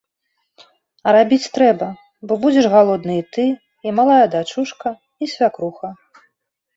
А 1.09 1.11
рабіць 1.15 1.49
трэба, 1.57 1.89
бо 2.31 2.37
будзеш 2.45 2.65
галодны 2.75 3.17
і 3.21 3.25
ты, 3.37 3.45
і 3.89 3.93
малая 3.99 4.23
дачушка, 4.37 4.95
і 5.25 5.29
свякруха. 5.35 5.91